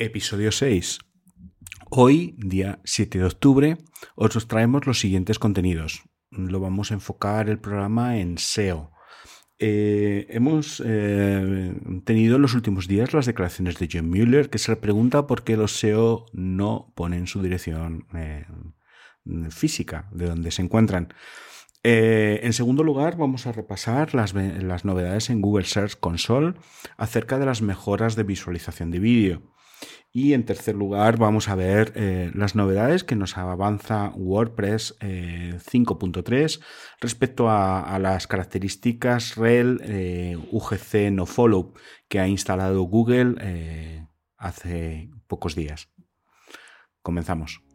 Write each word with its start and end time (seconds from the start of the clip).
Episodio 0.00 0.52
6. 0.52 1.00
Hoy, 1.90 2.36
día 2.38 2.78
7 2.84 3.18
de 3.18 3.24
octubre, 3.24 3.78
os 4.14 4.46
traemos 4.46 4.86
los 4.86 5.00
siguientes 5.00 5.40
contenidos. 5.40 6.04
Lo 6.30 6.60
vamos 6.60 6.92
a 6.92 6.94
enfocar 6.94 7.48
el 7.48 7.58
programa 7.58 8.18
en 8.18 8.38
SEO. 8.38 8.92
Eh, 9.58 10.28
hemos 10.30 10.80
eh, 10.86 11.74
tenido 12.04 12.36
en 12.36 12.42
los 12.42 12.54
últimos 12.54 12.86
días 12.86 13.12
las 13.12 13.26
declaraciones 13.26 13.76
de 13.80 13.88
John 13.92 14.08
Mueller 14.08 14.50
que 14.50 14.58
se 14.58 14.70
le 14.70 14.76
pregunta 14.76 15.26
por 15.26 15.42
qué 15.42 15.56
los 15.56 15.72
SEO 15.72 16.26
no 16.32 16.92
ponen 16.94 17.26
su 17.26 17.42
dirección 17.42 18.06
eh, 18.14 18.46
física 19.50 20.08
de 20.12 20.26
donde 20.26 20.52
se 20.52 20.62
encuentran. 20.62 21.12
en 21.82 22.52
segundo 22.52 22.84
lugar, 22.84 23.16
vamos 23.16 23.48
a 23.48 23.52
repasar 23.52 24.14
las, 24.14 24.32
las 24.32 24.84
novedades 24.84 25.28
en 25.28 25.40
Google 25.40 25.64
Search 25.64 25.98
Console 25.98 26.54
acerca 26.96 27.40
de 27.40 27.46
las 27.46 27.62
mejoras 27.62 28.14
de 28.14 28.22
visualización 28.22 28.92
de 28.92 29.00
vídeo. 29.00 29.57
Y 30.10 30.32
en 30.32 30.44
tercer 30.44 30.74
lugar 30.74 31.18
vamos 31.18 31.48
a 31.48 31.54
ver 31.54 31.92
eh, 31.94 32.30
las 32.34 32.54
novedades 32.54 33.04
que 33.04 33.14
nos 33.14 33.36
avanza 33.36 34.10
WordPress 34.16 34.98
5.3 35.00 36.58
eh, 36.58 36.64
respecto 37.00 37.50
a, 37.50 37.98
las 37.98 38.26
características 38.26 39.36
rel 39.36 39.80
eh, 39.84 40.38
UGC 40.50 41.12
nofollow 41.12 41.74
que 42.08 42.20
ha 42.20 42.28
instalado 42.28 42.82
Google 42.84 44.08
hace 44.38 45.10
pocos 45.26 45.54
días. 45.54 45.90
Comenzamos. 47.02 47.67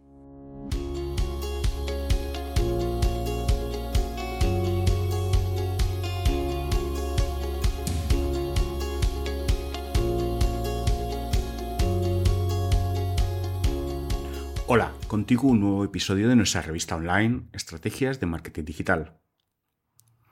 Hola, 14.75 14.91
contigo 15.07 15.49
un 15.49 15.59
nuevo 15.59 15.85
episodio 15.85 16.27
de 16.27 16.35
nuestra 16.35 16.63
revista 16.63 16.95
online 16.95 17.43
Estrategias 17.53 18.19
de 18.19 18.25
Marketing 18.25 18.63
Digital. 18.63 19.19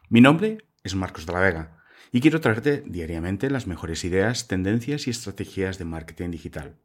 Mi 0.10 0.20
nombre 0.20 0.66
es 0.84 0.96
Marcos 0.96 1.28
de 1.28 1.34
la 1.34 1.42
Vega 1.42 1.78
y 2.12 2.22
quiero 2.22 2.42
traerte 2.42 2.84
diariamente 2.88 3.52
las 3.52 3.68
mejores 3.68 4.04
ideas, 4.04 4.48
tendencias 4.48 5.06
y 5.06 5.12
estrategias 5.12 5.78
de 5.78 5.86
marketing 5.86 6.32
digital. 6.32 6.80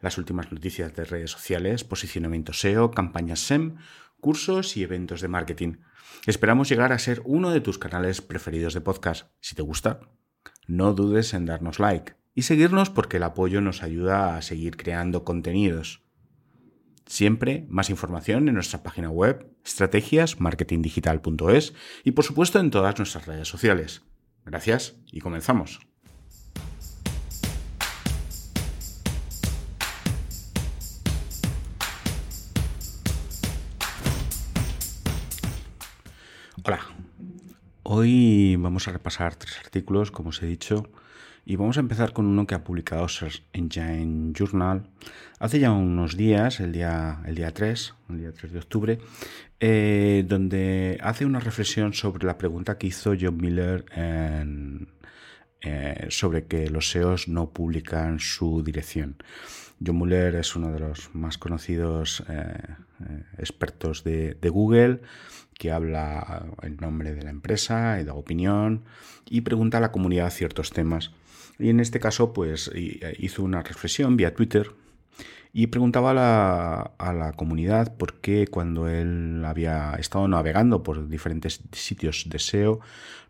Las 0.00 0.16
últimas 0.16 0.50
noticias 0.50 0.94
de 0.94 1.04
redes 1.04 1.30
sociales, 1.30 1.84
posicionamiento 1.84 2.54
SEO, 2.54 2.90
campañas 2.90 3.40
SEM, 3.40 3.76
cursos 4.18 4.74
y 4.78 4.82
eventos 4.82 5.20
de 5.20 5.28
marketing. 5.28 5.74
Esperamos 6.24 6.70
llegar 6.70 6.94
a 6.94 6.98
ser 6.98 7.20
uno 7.26 7.50
de 7.50 7.60
tus 7.60 7.76
canales 7.76 8.22
preferidos 8.22 8.72
de 8.72 8.80
podcast. 8.80 9.28
Si 9.40 9.54
te 9.54 9.60
gusta, 9.60 10.00
no 10.66 10.94
dudes 10.94 11.34
en 11.34 11.44
darnos 11.44 11.80
like 11.80 12.14
y 12.34 12.44
seguirnos 12.44 12.88
porque 12.88 13.18
el 13.18 13.24
apoyo 13.24 13.60
nos 13.60 13.82
ayuda 13.82 14.38
a 14.38 14.40
seguir 14.40 14.78
creando 14.78 15.22
contenidos. 15.22 16.03
Siempre 17.06 17.66
más 17.68 17.90
información 17.90 18.48
en 18.48 18.54
nuestra 18.54 18.82
página 18.82 19.10
web 19.10 19.46
estrategiasmarketingdigital.es 19.64 21.74
y 22.02 22.12
por 22.12 22.24
supuesto 22.24 22.58
en 22.60 22.70
todas 22.70 22.96
nuestras 22.98 23.26
redes 23.26 23.48
sociales. 23.48 24.00
Gracias 24.44 24.96
y 25.12 25.20
comenzamos. 25.20 25.80
Hola. 36.66 36.80
Hoy 37.86 38.56
vamos 38.56 38.88
a 38.88 38.92
repasar 38.92 39.36
tres 39.36 39.58
artículos, 39.58 40.10
como 40.10 40.30
os 40.30 40.42
he 40.42 40.46
dicho, 40.46 40.88
y 41.44 41.56
vamos 41.56 41.76
a 41.76 41.80
empezar 41.80 42.14
con 42.14 42.24
uno 42.24 42.46
que 42.46 42.54
ha 42.54 42.64
publicado 42.64 43.06
Search 43.08 43.42
Engine 43.52 44.32
Journal 44.32 44.88
hace 45.38 45.58
ya 45.58 45.70
unos 45.70 46.16
días, 46.16 46.60
el 46.60 46.72
día, 46.72 47.20
el 47.26 47.34
día 47.34 47.52
3, 47.52 47.94
el 48.08 48.18
día 48.20 48.32
3 48.32 48.52
de 48.54 48.58
octubre, 48.58 48.98
eh, 49.60 50.24
donde 50.26 50.98
hace 51.02 51.26
una 51.26 51.40
reflexión 51.40 51.92
sobre 51.92 52.26
la 52.26 52.38
pregunta 52.38 52.78
que 52.78 52.86
hizo 52.86 53.12
John 53.20 53.36
Miller 53.36 53.84
eh, 55.64 56.06
sobre 56.10 56.44
que 56.44 56.68
los 56.68 56.90
SEOs 56.90 57.26
no 57.28 57.50
publican 57.50 58.20
su 58.20 58.62
dirección. 58.62 59.16
John 59.84 59.96
Muller 59.96 60.34
es 60.34 60.54
uno 60.56 60.70
de 60.70 60.78
los 60.78 61.14
más 61.14 61.38
conocidos 61.38 62.22
eh, 62.28 62.76
expertos 63.38 64.04
de, 64.04 64.36
Google 64.42 65.00
que 65.54 65.72
habla 65.72 66.46
en 66.62 66.76
nombre 66.76 67.14
de 67.14 67.22
la 67.22 67.30
empresa 67.30 67.98
y 67.98 68.04
da 68.04 68.12
opinión 68.12 68.84
y 69.28 69.40
pregunta 69.40 69.78
a 69.78 69.80
la 69.80 69.90
comunidad 69.90 70.30
ciertos 70.30 70.70
temas. 70.70 71.12
Y 71.58 71.70
en 71.70 71.80
este 71.80 71.98
caso, 71.98 72.32
pues 72.34 72.70
hizo 73.18 73.42
una 73.42 73.62
reflexión 73.62 74.16
vía 74.16 74.34
Twitter 74.34 74.72
y 75.56 75.68
preguntaba 75.68 76.10
a 76.98 77.12
la, 77.12 77.32
comunidad 77.36 77.96
por 77.96 78.20
qué 78.20 78.48
cuando 78.48 78.88
él 78.88 79.44
había 79.46 79.94
estado 79.94 80.26
navegando 80.26 80.82
por 80.82 81.08
diferentes 81.08 81.62
sitios 81.70 82.24
de 82.28 82.40
SEO, 82.40 82.80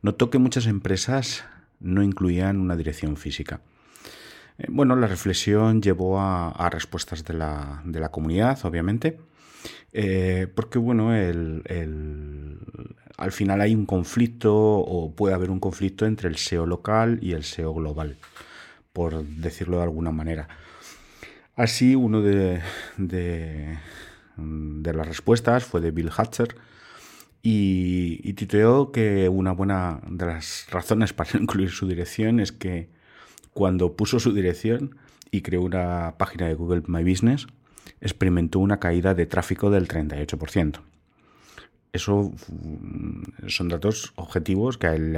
notó 0.01 0.31
que 0.31 0.39
muchas 0.39 0.67
empresas 0.67 1.45
no 1.85 2.03
incluían 2.03 2.61
una 2.61 2.77
dirección 2.77 3.17
física. 3.17 3.61
Eh, 4.59 4.67
bueno, 4.69 4.97
la 4.97 5.07
reflexión 5.07 5.83
llevó 5.83 6.21
a, 6.21 6.69
respuestas 6.71 7.25
de 7.25 7.35
la, 7.35 7.83
de 7.85 8.01
la, 8.01 8.11
comunidad, 8.11 8.59
obviamente, 8.65 9.19
eh, 9.93 10.49
porque 10.55 10.79
bueno, 10.79 11.15
el, 11.15 11.63
al 13.17 13.33
final 13.33 13.61
hay 13.61 13.75
un 13.75 13.87
conflicto 13.87 14.55
o 14.55 15.13
puede 15.15 15.35
haber 15.35 15.51
un 15.51 15.61
conflicto 15.61 16.07
entre 16.07 16.29
el 16.29 16.37
SEO 16.37 16.67
local 16.67 17.19
y 17.23 17.33
el 17.33 17.45
SEO 17.45 17.75
global, 17.75 18.17
por 18.93 19.25
decirlo 19.25 19.79
de 19.79 19.85
alguna 19.85 20.11
manera. 20.11 20.49
Así, 21.57 21.95
uno 21.95 22.21
de, 22.21 22.61
de, 22.97 23.79
las 24.37 25.07
respuestas 25.07 25.65
fue 25.65 25.81
de 25.81 25.93
Bill 25.93 26.11
Hatcher 26.11 26.57
y, 27.45 28.21
y 28.25 28.33
tituleó 28.33 28.91
que 28.91 29.29
una 29.29 29.53
buena 29.53 30.01
de 30.09 30.27
las 30.27 30.67
razones 30.71 31.13
para 31.13 31.31
incluir 31.41 31.71
su 31.71 31.87
dirección 31.87 32.41
es 32.41 32.51
que 32.51 32.89
cuando 33.53 33.95
puso 33.95 34.19
su 34.19 34.33
dirección 34.33 34.97
y 35.31 35.43
creó 35.43 35.63
una 35.63 36.15
página 36.19 36.49
de 36.49 36.55
Google 36.55 36.83
My 36.87 37.05
Business, 37.05 37.47
experimentó 38.01 38.59
una 38.61 38.81
caída 38.81 39.15
de 39.15 39.27
tráfico 39.27 39.71
del 39.71 39.89
38%. 39.89 40.81
Eso 41.93 42.33
mm, 42.49 43.49
son 43.49 43.69
datos 43.69 44.13
objetivos 44.17 44.79
que 44.79 44.87
a 44.87 44.95
él 44.95 45.13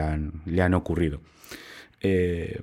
le 0.44 0.62
han, 0.62 0.74
ocurrido. 0.74 1.20
Eh, 2.00 2.60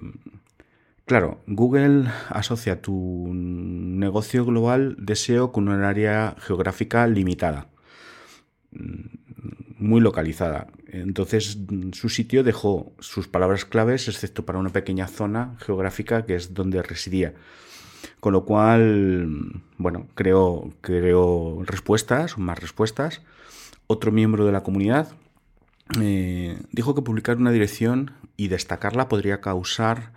claro, 1.05 1.41
Google 1.47 2.09
asocia 2.29 2.81
tu 2.81 3.31
negocio 3.33 4.45
global 4.45 4.95
de 4.99 5.15
SEO 5.15 5.51
con 5.51 5.67
un 5.67 5.83
área 5.83 6.35
geográfica 6.39 7.07
limitada, 7.07 7.67
muy 9.83 10.01
localizada. 10.01 10.67
Entonces 10.87 11.59
su 11.91 12.09
sitio 12.09 12.43
dejó 12.43 12.93
sus 12.99 13.27
palabras 13.27 13.65
claves, 13.65 14.07
excepto 14.07 14.45
para 14.45 14.59
una 14.59 14.69
pequeña 14.69 15.07
zona 15.07 15.55
geográfica 15.59 16.25
que 16.25 16.35
es 16.35 16.53
donde 16.53 16.81
residía. 16.81 17.33
Con 18.19 18.33
lo 18.33 18.45
cual, 18.45 19.61
bueno, 19.77 20.07
creo, 20.15 20.73
creo 20.81 21.63
respuestas, 21.65 22.37
más 22.37 22.59
respuestas, 22.59 23.21
otro 23.87 24.11
miembro 24.11 24.45
de 24.45 24.51
la 24.51 24.63
comunidad 24.63 25.09
eh, 26.01 26.57
dijo 26.71 26.95
que 26.95 27.01
publicar 27.01 27.37
una 27.37 27.51
dirección 27.51 28.11
y 28.37 28.47
destacarla 28.47 29.09
podría 29.09 29.41
causar 29.41 30.11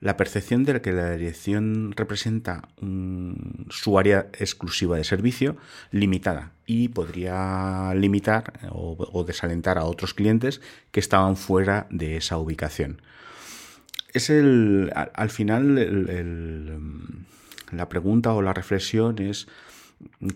la 0.00 0.16
percepción 0.16 0.64
de 0.64 0.80
que 0.80 0.92
la 0.92 1.12
dirección 1.12 1.92
representa 1.94 2.68
su 3.68 3.98
área 3.98 4.28
exclusiva 4.38 4.96
de 4.96 5.04
servicio 5.04 5.56
limitada 5.90 6.52
y 6.66 6.88
podría 6.88 7.92
limitar 7.94 8.60
o, 8.70 9.24
desalentar 9.24 9.76
a 9.76 9.84
otros 9.84 10.14
clientes 10.14 10.62
que 10.90 11.00
estaban 11.00 11.36
fuera 11.36 11.86
de 11.90 12.16
esa 12.16 12.38
ubicación. 12.38 13.02
Es 14.12 14.30
el, 14.30 14.90
al, 14.94 15.30
final 15.30 15.74
la 17.70 17.88
pregunta 17.88 18.32
o 18.32 18.42
la 18.42 18.54
reflexión 18.54 19.18
es 19.18 19.46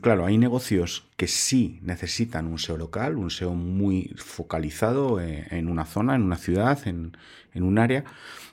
Claro, 0.02 0.26
hay 0.26 0.36
negocios 0.36 1.06
que 1.16 1.26
sí 1.26 1.78
necesitan 1.82 2.46
un 2.46 2.58
SEO 2.58 2.76
local, 2.76 3.16
un 3.16 3.30
SEO 3.30 3.54
muy 3.54 4.14
focalizado 4.16 5.20
eh, 5.20 5.46
en 5.50 5.68
una 5.68 5.86
zona, 5.86 6.14
en 6.14 6.22
una 6.22 6.36
ciudad, 6.36 6.86
en, 6.86 7.16
un 7.54 7.78
área, 7.78 8.04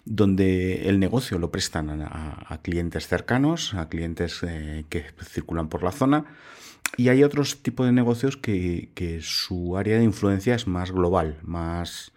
donde 0.06 0.90
el 0.90 1.00
negocio 1.00 1.38
lo 1.40 1.52
prestan 1.52 2.02
a, 2.02 2.60
clientes 2.62 3.08
cercanos, 3.08 3.74
a 3.74 3.90
clientes 3.90 4.40
eh, 4.44 4.86
que 4.90 5.06
circulan 5.24 5.70
por 5.70 5.84
la 5.84 5.92
zona. 5.92 6.26
Y 6.98 7.10
hay 7.10 7.24
otros 7.24 7.64
tipos 7.64 7.86
de 7.86 7.92
negocios 7.92 8.36
que, 8.38 9.20
su 9.22 9.78
área 9.78 9.98
de 9.98 10.04
influencia 10.04 10.56
es 10.56 10.68
más 10.68 10.92
global, 10.92 11.38
más 11.44 12.12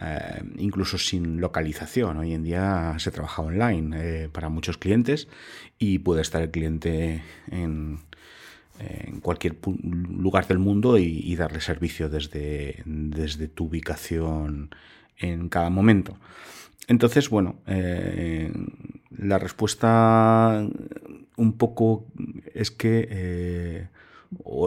eh, 0.00 0.42
incluso 0.56 0.96
sin 0.96 1.40
localización. 1.40 2.16
Hoy 2.18 2.32
en 2.32 2.44
día 2.44 2.94
se 2.98 3.10
trabaja 3.10 3.42
online 3.42 4.28
para 4.30 4.48
muchos 4.48 4.78
clientes 4.78 5.28
y 5.78 5.98
puede 5.98 6.22
estar 6.22 6.40
el 6.40 6.50
cliente 6.50 7.22
en, 7.50 8.00
en 8.78 9.20
cualquier 9.20 9.56
lugar 9.84 10.46
del 10.46 10.58
mundo 10.58 10.98
y, 10.98 11.34
darle 11.36 11.60
servicio 11.60 12.08
desde, 12.08 12.82
desde, 12.84 13.48
tu 13.48 13.66
ubicación 13.66 14.70
en 15.18 15.48
cada 15.48 15.70
momento. 15.70 16.18
Entonces, 16.86 17.30
bueno, 17.30 17.56
eh, 17.66 18.52
la 19.16 19.38
respuesta 19.38 20.66
un 21.36 21.52
poco 21.54 22.06
es 22.52 22.70
que 22.70 23.08
eh, 23.10 23.88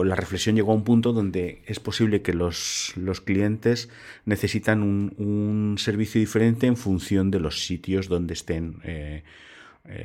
la 0.04 0.14
reflexión 0.16 0.56
llegó 0.56 0.72
a 0.72 0.74
un 0.74 0.84
punto 0.84 1.12
donde 1.12 1.62
es 1.66 1.78
posible 1.80 2.22
que 2.22 2.32
los, 2.32 2.94
clientes 3.24 3.88
necesitan 4.24 4.82
un, 4.82 5.76
servicio 5.78 6.20
diferente 6.20 6.66
en 6.66 6.76
función 6.76 7.30
de 7.30 7.40
los 7.40 7.64
sitios 7.64 8.08
donde 8.08 8.34
estén 8.34 8.80
eh, 8.84 9.22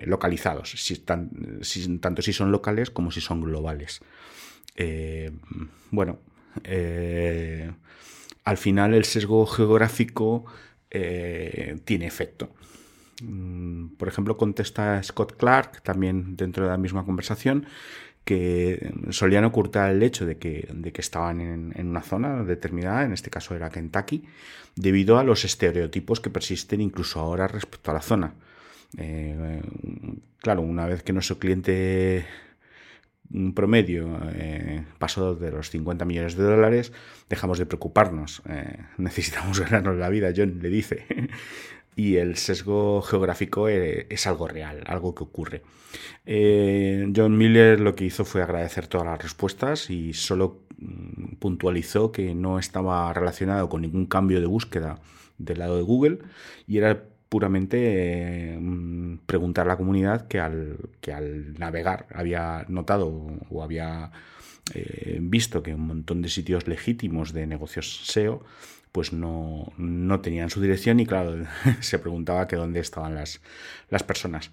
localizados, 0.06 0.71
si 0.71 0.98
tanto 0.98 2.21
si 2.21 2.33
son 2.33 2.51
locales 2.51 2.89
como 2.89 3.12
si 3.12 3.21
son 3.21 3.42
globales. 3.42 4.01
bueno, 5.92 6.19
al 8.44 8.57
final 8.57 8.94
el 8.94 9.06
sesgo 9.06 9.45
geográfico 9.45 10.45
tiene 10.93 12.05
efecto. 12.05 12.49
Mm, 13.21 13.95
por 13.97 14.07
ejemplo, 14.07 14.37
contesta 14.37 15.01
Scott 15.03 15.37
Clark, 15.37 15.81
también 15.83 16.35
dentro 16.35 16.65
de 16.65 16.71
la 16.71 16.77
misma 16.77 17.05
conversación, 17.05 17.65
que 18.25 18.93
solían 19.09 19.43
ocultar 19.45 19.91
el 19.91 20.01
hecho 20.01 20.25
de 20.25 20.37
que, 20.37 20.69
de 20.73 20.91
que 20.91 21.01
estaban 21.01 21.41
en, 21.41 21.87
una 21.87 22.01
zona 22.01 22.43
determinada, 22.43 23.03
en 23.03 23.13
este 23.13 23.29
caso 23.29 23.55
era 23.55 23.69
Kentucky, 23.69 24.23
debido 24.75 25.19
a 25.19 25.23
los 25.23 25.43
estereotipos 25.45 26.19
que 26.19 26.29
persisten 26.29 26.81
incluso 26.81 27.19
ahora 27.19 27.47
respecto 27.47 27.91
a 27.91 27.95
la 27.95 28.01
zona. 28.01 28.33
Eh, 28.97 29.61
claro, 30.39 30.61
una 30.61 30.85
vez 30.87 31.03
que 31.03 31.13
nuestro 31.13 31.37
cliente 31.37 32.25
promedio 33.55 34.19
eh, 34.33 34.83
pasó 34.99 35.35
de 35.35 35.51
los 35.51 35.69
50 35.69 36.05
millones 36.05 36.35
de 36.35 36.43
dólares, 36.43 36.93
dejamos 37.29 37.59
de 37.59 37.65
preocuparnos. 37.65 38.41
Eh, 38.47 38.77
necesitamos 38.97 39.59
ganarnos 39.59 39.97
la 39.97 40.09
vida, 40.09 40.31
John 40.35 40.59
le 40.61 40.69
dice 40.69 41.05
y 41.95 42.17
el 42.17 42.37
sesgo 42.37 43.01
geográfico 43.01 43.69
eh, 43.69 44.07
es 44.09 44.27
algo 44.27 44.47
real, 44.47 44.83
algo 44.87 45.13
que 45.13 45.23
ocurre. 45.23 45.61
Eh, 46.25 47.11
John 47.15 47.37
Miller 47.37 47.79
lo 47.79 47.95
que 47.95 48.05
hizo 48.05 48.25
fue 48.25 48.41
agradecer 48.41 48.87
todas 48.87 49.05
las 49.05 49.21
respuestas 49.21 49.89
y 49.89 50.13
solo 50.13 50.61
mm, 50.77 51.35
puntualizó 51.35 52.11
que 52.11 52.33
no 52.33 52.59
estaba 52.59 53.11
relacionado 53.13 53.69
con 53.69 53.81
ningún 53.81 54.05
cambio 54.05 54.39
de 54.39 54.47
búsqueda 54.47 54.99
del 55.37 55.59
lado 55.59 55.77
de 55.77 55.83
Google 55.83 56.19
y 56.67 56.77
era 56.77 57.03
puramente 57.33 58.53
eh, 58.53 58.59
preguntar 59.25 59.65
a 59.65 59.69
la 59.69 59.77
comunidad 59.77 60.27
que 60.27 60.39
al, 60.39 60.77
que 61.01 61.12
al 61.13 61.57
navegar 61.57 62.06
había 62.13 62.63
notado 62.68 63.07
o 63.50 63.63
había 63.63 64.12
visto 65.19 65.62
que 65.62 65.74
un 65.74 65.88
montón 65.88 66.21
de 66.21 66.30
sitios 66.30 66.68
legítimos 66.68 67.33
de 67.33 67.47
negocios 67.47 68.06
SEO 68.06 68.44
pues 68.94 69.12
no, 69.12 69.74
tenían 70.21 70.51
su 70.51 70.62
dirección 70.62 71.00
y 71.00 71.07
claro, 71.07 71.47
se 71.81 71.97
preguntaba 71.97 72.47
que 72.47 72.56
dónde 72.56 72.80
estaban 72.80 73.15
las, 73.15 73.41
las 73.89 74.03
personas. 74.03 74.51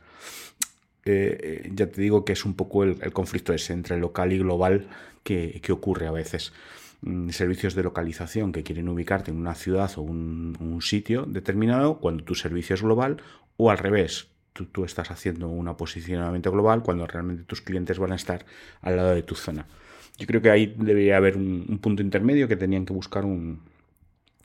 Eh, 1.05 1.39
eh, 1.43 1.71
ya 1.75 1.87
te 1.87 2.01
digo 2.01 2.25
que 2.25 2.33
es 2.33 2.47
un 2.47 2.55
poco 2.55 2.85
el, 2.85 3.13
conflicto 3.13 3.53
ese 3.53 3.75
entre 3.75 3.99
local 3.99 4.33
y 4.33 4.39
global 4.39 4.89
que, 5.25 5.61
ocurre 5.71 6.07
a 6.07 6.11
veces. 6.11 6.55
Mm, 7.03 7.31
servicios 7.31 7.75
de 7.75 7.83
localización 7.83 8.53
que 8.53 8.63
quieren 8.63 8.89
ubicarte 8.89 9.31
en 9.31 9.39
una 9.39 9.55
ciudad 9.55 9.91
o 9.97 10.03
un, 10.03 10.79
sitio 10.83 11.25
determinado 11.27 11.99
cuando 11.99 12.25
tu 12.25 12.35
servicio 12.35 12.75
es 12.75 12.83
global 12.83 13.23
o 13.57 13.71
al 13.71 13.79
revés. 13.79 14.29
Tú, 14.53 14.85
estás 14.85 15.11
haciendo 15.11 15.49
un 15.49 15.75
posicionamiento 15.77 16.51
global 16.51 16.83
cuando 16.83 17.07
realmente 17.07 17.45
tus 17.45 17.63
clientes 17.63 17.99
van 17.99 18.13
a 18.13 18.17
estar 18.17 18.45
al 18.83 18.97
lado 18.97 19.15
de 19.15 19.23
tu 19.23 19.35
zona. 19.35 19.67
Yo 20.19 20.27
creo 20.27 20.43
que 20.43 20.51
ahí 20.51 20.75
debería 20.77 21.17
haber 21.17 21.37
un 21.37 21.79
punto 21.81 22.03
intermedio 22.03 22.49
que 22.49 22.57
tenían 22.57 22.85
que 22.85 22.93
buscar 22.93 23.25
un, 23.25 23.61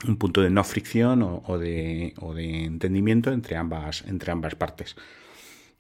un 0.08 0.18
punto 0.18 0.42
de 0.42 0.50
no 0.50 0.64
fricción 0.64 1.24
o, 1.24 1.58
de, 1.58 2.14
entendimiento 2.38 3.32
entre 3.32 3.56
ambas, 3.56 4.04
entre 4.08 4.32
ambas 4.32 4.56
partes 4.56 4.96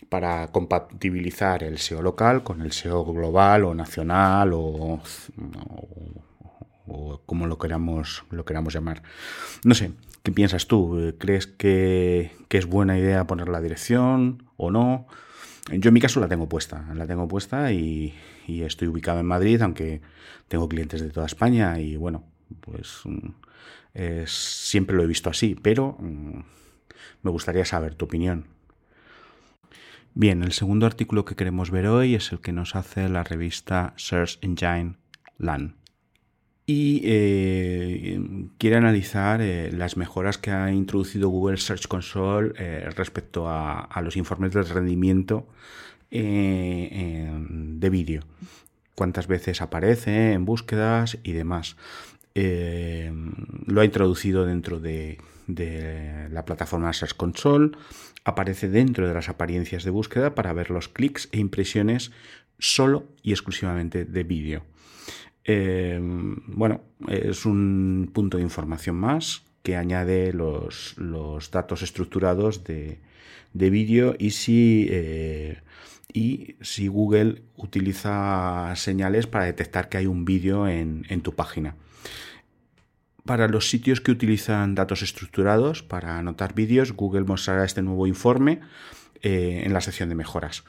para 0.09 0.47
compatibilizar 0.49 1.63
el 1.63 1.77
SEO 1.77 2.01
local 2.01 2.43
con 2.43 2.61
el 2.61 2.71
SEO 2.71 3.05
global 3.05 3.63
o 3.65 3.73
nacional 3.73 4.51
o, 4.53 5.01
como 7.25 7.47
lo 7.47 7.57
queramos, 7.57 8.23
lo 8.31 8.45
queramos 8.45 8.73
llamar. 8.73 9.03
No 9.63 9.75
sé, 9.75 9.91
¿qué 10.23 10.31
piensas 10.31 10.67
tú? 10.67 11.15
¿Crees 11.17 11.47
que, 11.47 12.31
es 12.49 12.65
buena 12.65 12.97
idea 12.97 13.27
poner 13.27 13.49
la 13.49 13.59
dirección 13.59 14.43
o 14.55 14.71
no? 14.71 15.07
Yo 15.71 15.89
en 15.89 15.93
mi 15.93 15.99
caso 15.99 16.19
la 16.19 16.27
tengo 16.27 16.47
puesta, 16.47 16.85
la 16.93 17.07
tengo 17.07 17.27
puesta 17.27 17.71
y, 17.71 18.13
y 18.47 18.61
estoy 18.61 18.87
ubicado 18.87 19.19
en 19.19 19.25
Madrid, 19.25 19.61
aunque 19.61 20.01
tengo 20.47 20.69
clientes 20.69 21.01
de 21.01 21.09
toda 21.09 21.25
España 21.25 21.79
y 21.79 21.95
bueno, 21.97 22.23
pues 22.61 23.01
mm, 23.05 23.29
siempre 24.25 24.95
lo 24.95 25.03
he 25.03 25.07
visto 25.07 25.29
así, 25.29 25.55
pero 25.55 25.97
mm, 25.99 26.39
me 27.23 27.31
gustaría 27.31 27.65
saber 27.65 27.95
tu 27.95 28.05
opinión. 28.05 28.45
Bien, 30.13 30.43
el 30.43 30.53
segundo 30.53 30.85
artículo 30.85 31.25
que 31.25 31.35
queremos 31.35 31.71
ver 31.71 31.87
hoy 31.87 32.15
es 32.15 32.31
el 32.31 32.39
que 32.39 32.53
nos 32.53 32.75
hace 32.75 33.09
la 33.09 33.23
revista 33.23 33.93
Search 33.97 34.37
Engine 34.41 34.95
LAN. 35.37 35.75
Y 36.67 37.01
eh, 37.03 38.19
quiere 38.57 38.77
analizar 38.77 39.39
eh, 39.41 39.71
las 39.71 39.97
mejoras 39.97 40.39
que 40.39 40.49
ha 40.49 40.71
introducido 40.71 41.29
Google 41.29 41.57
Search 41.57 41.87
Console 41.87 42.53
eh, 42.57 42.89
respecto 42.95 43.47
a, 43.47 44.01
los 44.01 44.17
informes 44.17 44.51
de 44.51 44.63
rendimiento 44.63 45.47
de 46.09 47.89
vídeo. 47.91 48.23
Cuántas 48.95 49.27
veces 49.27 49.61
aparece 49.61 50.31
en 50.31 50.45
búsquedas 50.45 51.17
y 51.23 51.33
demás. 51.33 51.75
Lo 52.33 53.81
ha 53.81 53.85
introducido 53.85 54.45
dentro 54.45 54.79
de, 54.79 55.17
la 56.31 56.45
plataforma 56.45 56.93
Search 56.93 57.17
Console, 57.17 57.71
aparece 58.23 58.69
dentro 58.69 59.09
de 59.09 59.13
las 59.13 59.27
apariencias 59.27 59.83
de 59.83 59.91
búsqueda 59.91 60.35
para 60.35 60.53
ver 60.53 60.71
los 60.71 60.87
clics 60.87 61.27
e 61.33 61.39
impresiones 61.39 62.11
solo 62.59 63.09
y 63.21 63.31
exclusivamente 63.31 64.05
de 64.05 64.23
vídeo. 64.23 64.63
Eh, 65.45 65.99
bueno, 66.01 66.81
es 67.07 67.45
un 67.45 68.09
punto 68.13 68.37
de 68.37 68.43
información 68.43 68.95
más 68.95 69.43
que 69.63 69.75
añade 69.75 70.33
los, 70.33 70.95
datos 71.51 71.81
estructurados 71.81 72.63
de, 72.63 72.99
vídeo 73.53 74.15
y 74.19 74.31
si, 74.31 74.87
eh, 74.89 75.61
y 76.13 76.55
si 76.61 76.87
Google 76.87 77.43
utiliza 77.55 78.73
señales 78.75 79.27
para 79.27 79.45
detectar 79.45 79.89
que 79.89 79.97
hay 79.97 80.07
un 80.07 80.25
vídeo 80.25 80.67
en 80.67 81.21
tu 81.21 81.33
página 81.33 81.75
para 83.25 83.47
los 83.47 83.69
sitios 83.69 84.01
que 84.01 84.11
utilizan 84.11 84.75
datos 84.75 85.01
estructurados 85.01 85.81
para 85.83 86.19
anotar 86.19 86.53
vídeos, 86.53 86.93
Google 86.93 87.23
mostrará 87.23 87.65
este 87.65 87.81
nuevo 87.81 88.07
informe 88.07 88.61
eh, 89.21 89.63
en 89.65 89.73
la 89.73 89.81
sección 89.81 90.09
de 90.09 90.15
mejoras. 90.15 90.63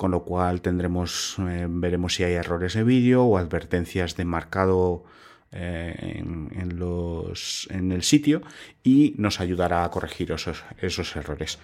Con 0.00 0.12
lo 0.12 0.24
cual 0.24 0.62
tendremos, 0.62 1.36
eh, 1.40 1.66
veremos 1.68 2.14
si 2.14 2.24
hay 2.24 2.32
errores 2.32 2.72
de 2.72 2.84
vídeo 2.84 3.22
o 3.22 3.36
advertencias 3.36 4.16
de 4.16 4.24
marcado 4.24 5.04
eh, 5.52 6.22
en, 6.22 7.92
el 7.92 8.02
sitio 8.02 8.40
y 8.82 9.14
nos 9.18 9.40
ayudará 9.40 9.84
a 9.84 9.90
corregir 9.90 10.32
esos, 10.32 10.64
esos 10.80 11.14
errores. 11.16 11.58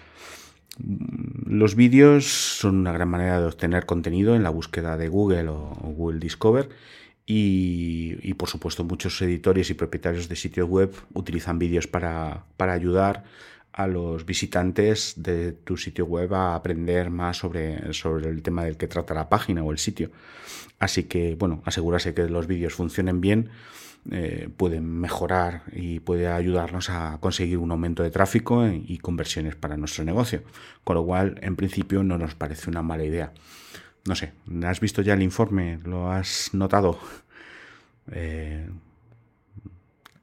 Los 1.47 1.73
vídeos 1.73 2.27
son 2.27 2.77
una 2.77 2.91
gran 2.91 3.09
manera 3.09 3.41
de 3.41 3.47
obtener 3.47 3.87
contenido 3.87 4.35
en 4.35 4.43
la 4.43 4.51
búsqueda 4.51 4.97
de 4.97 5.09
Google 5.09 5.49
o 5.49 5.73
Google 5.95 6.19
Discover 6.19 6.69
y, 7.25 8.33
por 8.35 8.49
supuesto 8.49 8.83
muchos 8.83 9.19
editores 9.21 9.71
y 9.71 9.73
propietarios 9.73 10.29
de 10.29 10.35
sitios 10.35 10.69
web 10.69 10.93
utilizan 11.13 11.57
vídeos 11.57 11.87
para, 11.87 12.45
ayudar 12.59 13.23
a 13.77 13.85
los 13.85 14.25
visitantes 14.25 15.13
de 15.17 15.51
tu 15.51 15.77
sitio 15.77 16.07
web 16.07 16.33
a 16.33 16.55
aprender 16.55 17.11
más 17.11 17.37
sobre, 17.37 17.93
sobre 17.93 18.27
el 18.27 18.41
tema 18.41 18.63
del 18.63 18.75
que 18.75 18.87
trata 18.87 19.13
la 19.13 19.29
página 19.29 19.63
o 19.63 19.71
el 19.71 19.77
sitio. 19.77 20.09
Así 20.79 21.03
que, 21.03 21.35
bueno, 21.35 21.61
asegúrase 21.63 22.15
que 22.15 22.27
los 22.27 22.47
vídeos 22.47 22.73
funcionen 22.73 23.21
bien, 23.21 23.51
eh, 24.09 24.49
pueden 24.57 24.99
mejorar 24.99 25.61
y 25.71 25.99
puede 25.99 26.27
ayudarnos 26.27 26.89
a 26.89 27.19
conseguir 27.19 27.59
un 27.59 27.69
aumento 27.69 28.01
de 28.01 28.09
tráfico 28.09 28.67
y 28.67 28.97
conversiones 28.97 29.55
para 29.55 29.77
nuestro 29.77 30.03
negocio. 30.03 30.41
Con 30.83 30.95
lo 30.95 31.05
cual, 31.05 31.37
en 31.43 31.55
principio, 31.55 32.01
no 32.01 32.17
nos 32.17 32.33
parece 32.33 32.71
una 32.71 32.81
mala 32.81 33.03
idea. 33.03 33.31
No 34.07 34.15
sé, 34.15 34.33
¿has 34.63 34.79
visto 34.79 35.03
ya 35.03 35.13
el 35.13 35.21
informe? 35.21 35.77
¿Lo 35.83 36.11
has 36.11 36.49
notado? 36.53 36.97
Eh, 38.11 38.67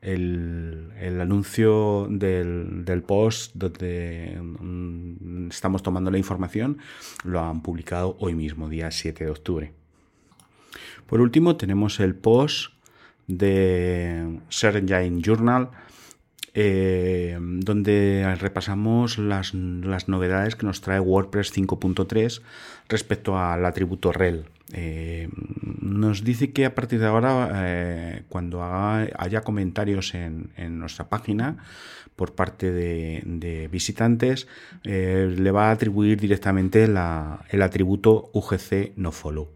el, 0.04 1.18
anuncio 1.20 2.06
del, 2.10 3.02
post 3.06 3.52
donde 3.54 4.38
mm, 4.40 5.48
estamos 5.50 5.82
tomando 5.82 6.10
la 6.10 6.18
información 6.18 6.78
lo 7.24 7.40
han 7.40 7.62
publicado 7.62 8.16
hoy 8.20 8.34
mismo, 8.34 8.68
día 8.68 8.90
7 8.90 9.24
de 9.24 9.30
octubre. 9.30 9.72
Por 11.06 11.20
último, 11.20 11.56
tenemos 11.56 12.00
el 12.00 12.14
post 12.14 12.72
de 13.26 14.40
Search 14.48 14.84
Journal 15.22 15.70
eh, 16.56 17.36
donde 17.40 18.36
repasamos 18.38 19.18
las, 19.18 19.54
novedades 19.54 20.54
que 20.54 20.66
nos 20.66 20.80
trae 20.80 21.00
WordPress 21.00 21.52
5.3 21.52 22.42
respecto 22.88 23.36
al 23.36 23.64
atributo 23.66 24.12
rel. 24.12 24.44
Eh, 24.72 25.28
nos 25.80 26.22
dice 26.22 26.52
que 26.52 26.64
a 26.64 26.74
partir 26.76 27.00
de 27.00 27.06
ahora, 27.06 27.50
eh, 27.66 28.22
cuando 28.28 28.62
haya 28.62 29.40
comentarios 29.40 30.14
en, 30.14 30.52
nuestra 30.78 31.08
página 31.08 31.56
por 32.14 32.36
parte 32.36 32.70
de, 32.70 33.68
visitantes, 33.72 34.46
le 34.84 35.50
va 35.50 35.70
a 35.70 35.72
atribuir 35.72 36.20
directamente 36.20 36.84
el 36.84 37.62
atributo 37.62 38.30
UGC 38.32 38.92
nofollow. 38.96 39.48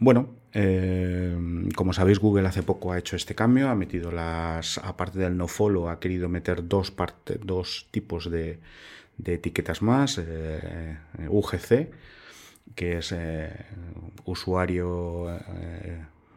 bueno, 0.00 0.34
eh, 0.58 1.36
como 1.74 1.92
sabéis, 1.92 2.18
Google 2.18 2.48
hace 2.48 2.62
poco 2.62 2.90
ha 2.90 2.98
hecho 2.98 3.14
este 3.14 3.34
cambio, 3.34 3.68
ha 3.68 3.74
metido 3.74 4.10
las, 4.10 4.78
aparte 4.78 5.18
del 5.18 5.36
nofollow, 5.36 5.90
ha 5.90 6.00
querido 6.00 6.30
meter 6.30 6.66
dos, 6.66 6.94
dos 7.44 7.88
tipos 7.90 8.30
de, 8.30 8.58
etiquetas 9.22 9.82
más, 9.82 10.18
eh, 10.18 10.96
UGC, 11.28 11.90
que 12.74 12.96
es 12.96 13.12
eh, 13.12 13.50
usuario 14.24 15.26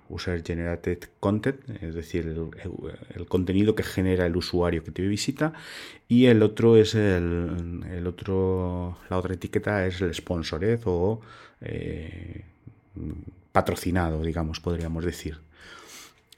User 0.09 0.43
Generated 0.45 0.99
Content, 1.21 1.61
es 1.81 1.95
decir, 1.95 2.25
el, 3.15 3.25
contenido 3.29 3.73
que 3.73 3.83
genera 3.83 4.25
el 4.25 4.35
usuario 4.35 4.83
que 4.83 4.91
te 4.91 5.01
visita, 5.03 5.53
y 6.09 6.25
el 6.25 6.43
otro 6.43 6.75
es 6.75 6.93
el, 6.93 7.85
el 7.89 8.05
otro, 8.05 8.97
la 9.09 9.17
otra 9.17 9.35
etiqueta 9.35 9.87
es 9.87 10.01
el 10.01 10.13
sponsored 10.13 10.81
o 10.83 11.21
patrocinado, 13.51 14.21
digamos, 14.23 14.59
podríamos 14.59 15.05
decir. 15.05 15.39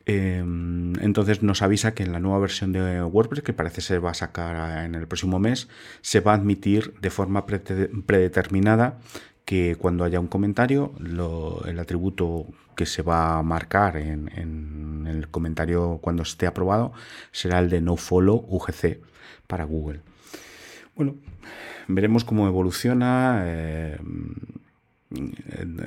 Em, 0.06 0.94
entonces 1.02 1.44
nos 1.44 1.62
avisa 1.62 1.94
que 1.94 2.04
en 2.04 2.12
la 2.12 2.20
nueva 2.20 2.40
versión 2.40 2.72
de 2.72 3.04
WordPress, 3.04 3.44
que 3.44 3.54
parece 3.54 3.82
ser 3.82 4.04
va 4.04 4.12
a 4.12 4.16
sacar 4.16 4.86
en 4.86 4.96
el 4.96 5.08
próximo 5.08 5.40
mes, 5.40 5.68
se 6.02 6.20
va 6.20 6.32
a 6.32 6.36
admitir 6.36 6.96
de 7.00 7.10
forma 7.10 7.46
predeterminada 7.46 9.00
que 9.46 9.76
cuando 9.78 10.04
haya 10.04 10.20
un 10.20 10.28
comentario, 10.28 10.94
el 11.66 11.80
atributo 11.80 12.48
que 12.76 12.86
se 12.86 13.02
va 13.02 13.38
a 13.38 13.44
marcar 13.44 13.98
en, 13.98 15.06
el 15.08 15.28
comentario 15.30 16.00
cuando 16.02 16.24
esté 16.24 16.48
aprobado 16.48 16.94
será 17.32 17.60
el 17.60 17.70
de 17.70 17.82
nofollow 17.82 18.46
UGC 18.48 19.02
para 19.48 19.66
Google. 19.66 20.02
Bueno, 20.96 21.16
veremos 21.88 22.24
cómo 22.24 22.48
evoluciona. 22.48 23.44
Em, 23.46 24.36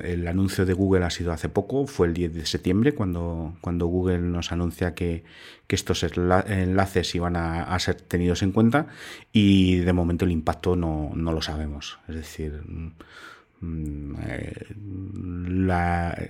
el 0.02 0.26
anuncio 0.28 0.66
de 0.66 0.74
Google 0.74 1.04
ha 1.04 1.10
sido 1.10 1.32
hace 1.32 1.48
poco, 1.48 1.86
fue 1.86 2.08
el 2.08 2.14
10 2.14 2.34
de 2.34 2.46
septiembre, 2.46 2.92
cuando, 2.92 3.54
cuando 3.60 3.86
Google 3.86 4.18
nos 4.18 4.52
anuncia 4.52 4.94
que, 4.94 5.24
estos 5.68 6.04
enlaces 6.04 7.12
iban 7.16 7.34
a, 7.34 7.76
ser 7.80 7.96
tenidos 7.96 8.44
en 8.44 8.52
cuenta 8.52 8.86
y 9.32 9.78
de 9.78 9.92
momento 9.92 10.24
el 10.24 10.30
impacto 10.30 10.76
no, 10.76 11.10
lo 11.16 11.42
sabemos. 11.42 11.98
Es 12.06 12.14
decir, 12.14 12.62
mm, 13.60 14.14
eh, 14.24 14.66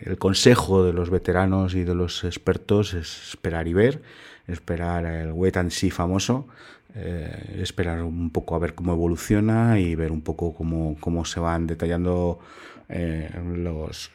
el 0.07 0.17
consejo 0.19 0.83
de 0.83 0.95
los 0.95 1.11
veteranos 1.11 1.75
y 1.75 1.85
de 1.85 1.95
los 1.95 2.25
expertos 2.25 2.95
es 2.95 3.33
esperar 3.35 3.69
y 3.69 3.75
ver, 3.75 4.01
esperar 4.47 5.05
el 5.05 5.33
wait 5.33 5.59
and 5.59 5.71
see 5.71 5.91
famoso, 5.91 6.49
eh, 6.95 7.59
esperar 7.61 8.03
un 8.03 8.31
poco 8.31 8.55
a 8.55 8.61
ver 8.61 8.75
cómo 8.75 8.95
evoluciona 8.95 9.79
y 9.79 9.95
ver 9.95 10.11
un 10.11 10.23
poco 10.23 10.55
cómo, 10.55 10.97
cómo 11.01 11.27
se 11.27 11.39
van 11.39 11.67
detallando 11.67 12.39
eh, 12.89 13.31
los, 13.57 14.11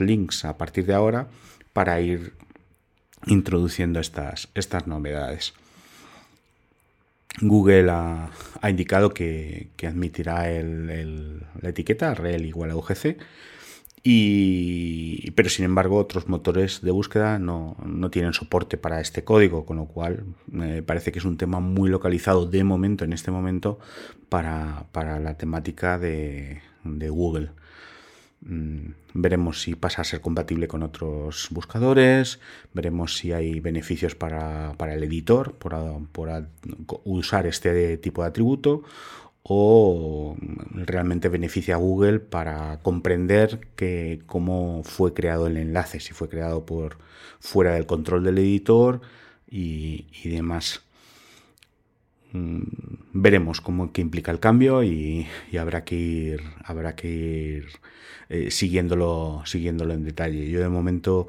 links 0.00 0.44
a 0.44 0.56
partir 0.56 0.86
de 0.86 0.94
ahora 0.94 1.28
para 1.72 2.00
ir 2.00 2.32
introduciendo 3.26 4.00
estas, 4.00 4.48
estas 4.54 4.86
novedades. 4.86 5.54
Google 7.40 7.90
ha, 7.90 8.30
indicado 8.68 9.12
que, 9.12 9.70
admitirá 9.82 10.44
la 10.52 11.68
etiqueta 11.68 12.14
rel 12.14 12.46
igual 12.46 12.70
a 12.70 12.76
UGC, 12.76 13.18
y, 14.06 15.30
pero 15.32 15.48
sin 15.48 15.64
embargo 15.64 15.96
otros 15.96 16.28
motores 16.28 16.82
de 16.82 16.90
búsqueda 16.90 17.38
no, 17.38 17.76
tienen 18.12 18.34
soporte 18.34 18.76
para 18.76 19.00
este 19.00 19.24
código, 19.24 19.64
con 19.64 19.78
lo 19.78 19.86
cual 19.86 20.24
me 20.46 20.82
parece 20.82 21.10
que 21.10 21.18
es 21.18 21.24
un 21.24 21.38
tema 21.38 21.58
muy 21.58 21.88
localizado 21.88 22.46
de 22.46 22.62
momento, 22.62 23.04
en 23.04 23.12
este 23.12 23.30
momento, 23.30 23.78
para, 24.28 24.86
la 24.92 25.36
temática 25.36 25.98
de 25.98 26.60
Google. 26.84 27.50
Mm, 28.46 28.92
veremos 29.14 29.62
si 29.62 29.74
pasa 29.74 30.02
a 30.02 30.04
ser 30.04 30.20
compatible 30.20 30.68
con 30.68 30.82
otros 30.82 31.48
buscadores, 31.50 32.40
veremos 32.74 33.16
si 33.16 33.32
hay 33.32 33.60
beneficios 33.60 34.14
para, 34.14 34.74
el 34.78 35.02
editor 35.02 35.54
por, 35.54 35.74
usar 37.04 37.46
este 37.46 37.96
tipo 37.98 38.22
de 38.22 38.28
atributo 38.28 38.82
o 39.42 40.36
realmente 40.72 41.28
beneficia 41.28 41.74
a 41.74 41.78
Google 41.78 42.20
para 42.20 42.80
comprender 42.82 43.68
que 43.76 44.22
cómo 44.26 44.82
fue 44.84 45.14
creado 45.14 45.46
el 45.46 45.56
enlace, 45.56 46.00
si 46.00 46.12
fue 46.12 46.28
creado 46.28 46.66
por 46.66 46.98
fuera 47.40 47.74
del 47.74 47.86
control 47.86 48.24
del 48.24 48.38
editor 48.38 49.00
y, 49.50 50.06
demás. 50.24 50.82
Mm, 52.34 52.62
veremos 53.12 53.60
cómo 53.60 53.92
que 53.92 54.00
implica 54.00 54.32
el 54.32 54.40
cambio 54.40 54.82
y, 54.82 55.28
y 55.52 55.56
habrá 55.56 55.84
que 55.84 55.94
ir 55.94 56.42
habrá 56.64 56.96
que 56.96 57.08
ir 57.08 57.68
eh, 58.28 58.50
siguiéndolo, 58.50 59.42
siguiéndolo 59.46 59.94
en 59.94 60.04
detalle. 60.04 60.50
Yo 60.50 60.60
de 60.60 60.68
momento 60.68 61.28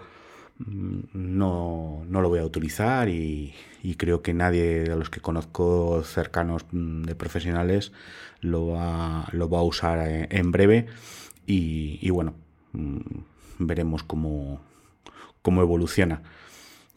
mm, 0.57 0.99
no, 1.13 2.03
lo 2.09 2.29
voy 2.29 2.39
a 2.39 2.45
utilizar 2.45 3.09
y, 3.09 3.53
creo 3.97 4.23
que 4.23 4.33
nadie 4.33 4.83
de 4.83 4.95
los 4.95 5.11
que 5.11 5.19
conozco 5.21 6.01
cercanos 6.03 6.65
mm, 6.71 7.03
de 7.03 7.15
profesionales 7.15 7.91
lo 8.41 8.67
va, 8.69 9.27
lo 9.31 9.47
va 9.49 9.59
a 9.59 9.63
usar 9.63 9.99
eh, 10.07 10.27
en 10.31 10.51
breve 10.51 10.87
y, 11.45 12.09
bueno, 12.09 12.33
mm, 12.73 12.99
veremos 13.59 14.03
cómo, 14.03 14.61
cómo 15.43 15.61
evoluciona 15.61 16.23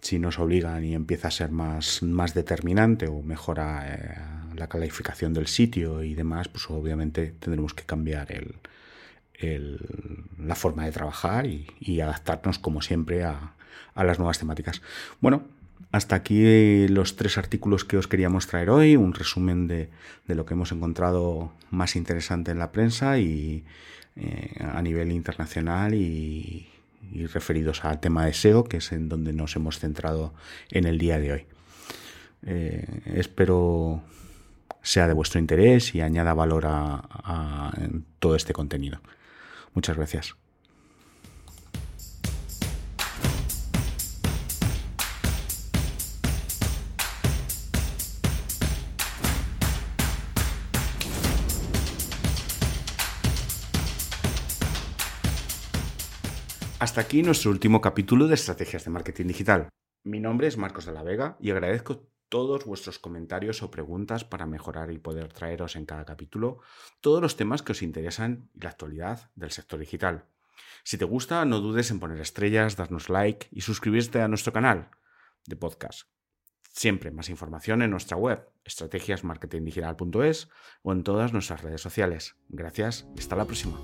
si 0.00 0.18
nos 0.18 0.38
obligan 0.38 0.84
y 0.84 0.94
empieza 0.94 1.28
a 1.28 1.30
ser 1.32 1.50
más, 1.50 2.02
más 2.02 2.34
determinante 2.34 3.08
o 3.08 3.22
mejora 3.22 3.84
eh, 3.86 4.14
la 4.56 4.68
calificación 4.68 5.34
del 5.34 5.46
sitio 5.46 6.02
y 6.02 6.14
demás, 6.14 6.48
pues 6.48 6.68
obviamente 6.70 7.34
tendremos 7.38 7.74
que 7.74 7.84
cambiar 7.84 8.32
el, 8.32 8.54
la 10.38 10.54
forma 10.54 10.84
de 10.84 10.92
trabajar 10.92 11.46
y, 11.46 12.00
adaptarnos, 12.00 12.58
como 12.58 12.82
siempre, 12.82 13.24
a, 13.24 13.54
las 13.94 14.18
nuevas 14.18 14.38
temáticas. 14.38 14.82
Bueno, 15.20 15.42
hasta 15.90 16.16
aquí 16.16 16.86
los 16.88 17.16
tres 17.16 17.38
artículos 17.38 17.84
que 17.84 17.96
os 17.96 18.06
queríamos 18.06 18.46
traer 18.46 18.70
hoy, 18.70 18.96
un 18.96 19.14
resumen 19.14 19.66
de, 19.66 19.88
lo 20.26 20.44
que 20.44 20.54
hemos 20.54 20.72
encontrado 20.72 21.52
más 21.70 21.96
interesante 21.96 22.50
en 22.50 22.58
la 22.58 22.72
prensa 22.72 23.18
y 23.18 23.64
eh, 24.16 24.56
a 24.60 24.82
nivel 24.82 25.12
internacional 25.12 25.94
y, 25.94 26.68
referidos 27.26 27.84
al 27.84 28.00
tema 28.00 28.26
de 28.26 28.34
SEO, 28.34 28.64
que 28.64 28.78
es 28.78 28.92
en 28.92 29.08
donde 29.08 29.32
nos 29.32 29.56
hemos 29.56 29.78
centrado 29.78 30.34
en 30.70 30.86
el 30.86 30.98
día 30.98 31.18
de 31.18 31.32
hoy. 31.32 31.46
Eh, 32.46 33.02
espero 33.06 34.02
sea 34.82 35.08
de 35.08 35.14
vuestro 35.14 35.40
interés 35.40 35.94
y 35.94 36.00
añada 36.00 36.34
valor 36.34 36.64
a 36.66 37.72
todo 38.18 38.36
este 38.36 38.52
contenido. 38.52 39.00
Muchas 39.74 39.96
gracias. 39.96 40.36
Hasta 56.98 57.06
aquí 57.06 57.22
nuestro 57.22 57.52
último 57.52 57.80
capítulo 57.80 58.26
de 58.26 58.34
Estrategias 58.34 58.82
de 58.82 58.90
Marketing 58.90 59.26
Digital. 59.26 59.68
Mi 60.02 60.18
nombre 60.18 60.48
es 60.48 60.56
Marcos 60.56 60.84
de 60.84 60.90
la 60.90 61.04
Vega 61.04 61.36
y 61.38 61.52
agradezco 61.52 62.10
todos 62.28 62.64
vuestros 62.64 62.98
comentarios 62.98 63.62
o 63.62 63.70
preguntas 63.70 64.24
para 64.24 64.46
mejorar 64.46 64.90
y 64.90 64.98
poder 64.98 65.32
traeros 65.32 65.76
en 65.76 65.86
cada 65.86 66.04
capítulo 66.04 66.58
todos 67.00 67.22
los 67.22 67.36
temas 67.36 67.62
que 67.62 67.70
os 67.70 67.82
interesan 67.82 68.50
y 68.52 68.62
la 68.62 68.70
actualidad 68.70 69.30
del 69.36 69.52
sector 69.52 69.78
digital. 69.78 70.24
Si 70.82 70.98
te 70.98 71.04
gusta, 71.04 71.44
no 71.44 71.60
dudes 71.60 71.92
en 71.92 72.00
poner 72.00 72.18
estrellas, 72.18 72.74
darnos 72.74 73.08
like 73.08 73.46
y 73.52 73.60
suscribirte 73.60 74.20
a 74.20 74.26
nuestro 74.26 74.52
canal 74.52 74.90
de 75.46 75.54
podcast. 75.54 76.08
Siempre 76.72 77.12
más 77.12 77.28
información 77.28 77.82
en 77.82 77.92
nuestra 77.92 78.16
web, 78.16 78.44
estrategiasmarketingdigital.es 78.64 80.48
o 80.82 80.90
en 80.90 81.04
todas 81.04 81.32
nuestras 81.32 81.62
redes 81.62 81.80
sociales. 81.80 82.34
Gracias 82.48 83.06
y 83.14 83.20
hasta 83.20 83.36
la 83.36 83.44
próxima. 83.44 83.78